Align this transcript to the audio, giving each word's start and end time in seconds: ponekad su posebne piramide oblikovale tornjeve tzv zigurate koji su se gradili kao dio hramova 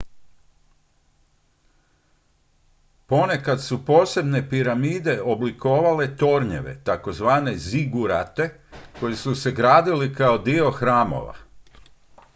ponekad 3.07 3.61
su 3.63 3.85
posebne 3.85 4.49
piramide 4.49 5.21
oblikovale 5.21 6.07
tornjeve 6.17 6.81
tzv 6.89 7.25
zigurate 7.55 8.59
koji 8.99 9.15
su 9.15 9.35
se 9.35 9.51
gradili 9.51 10.13
kao 10.15 10.37
dio 10.37 10.71
hramova 10.71 11.33